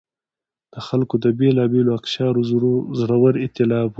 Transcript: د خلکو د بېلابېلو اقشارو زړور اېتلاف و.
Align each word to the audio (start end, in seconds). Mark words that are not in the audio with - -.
د 0.73 0.75
خلکو 0.87 1.15
د 1.23 1.25
بېلابېلو 1.39 1.91
اقشارو 1.99 2.41
زړور 3.01 3.33
اېتلاف 3.43 3.87
و. 3.89 3.89